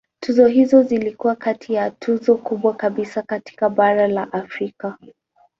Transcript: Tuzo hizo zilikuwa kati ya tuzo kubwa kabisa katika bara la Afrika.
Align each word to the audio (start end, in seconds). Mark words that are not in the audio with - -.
Tuzo 0.21 0.47
hizo 0.47 0.83
zilikuwa 0.83 1.35
kati 1.35 1.73
ya 1.73 1.91
tuzo 1.91 2.35
kubwa 2.37 2.73
kabisa 2.73 3.21
katika 3.21 3.69
bara 3.69 4.07
la 4.07 4.33
Afrika. 4.33 4.97